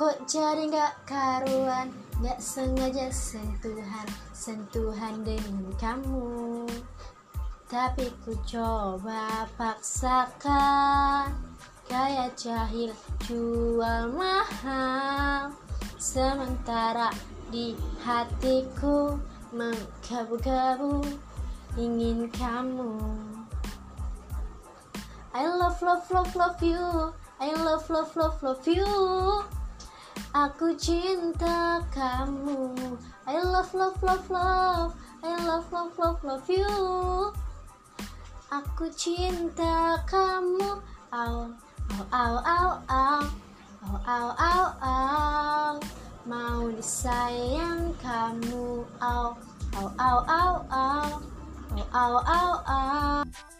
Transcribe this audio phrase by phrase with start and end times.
[0.00, 1.92] Kok jadi gak karuan?
[2.24, 6.64] Gak sengaja sentuhan Sentuhan dengan kamu.
[7.68, 11.36] Tapi ku coba paksakan
[11.84, 12.96] Gaya jahil
[13.28, 15.52] jual mahal.
[16.00, 17.12] Sementara
[17.52, 19.20] di hatiku
[19.52, 21.04] Menggabu-gabu
[21.76, 22.96] Ingin kamu.
[25.36, 27.12] I love love love love you.
[27.36, 28.88] I love love love love you
[30.30, 32.70] Aku cinta kamu.
[33.26, 34.94] I love love love love.
[35.26, 36.70] I love love love love you.
[38.46, 40.78] Aku cinta kamu.
[41.10, 41.50] Au
[41.90, 43.22] au au au au.
[43.82, 45.74] Au au au au.
[46.30, 48.86] Mau disayang kamu.
[49.02, 49.34] Au
[49.82, 51.06] au au au au.
[51.90, 53.59] Au au au au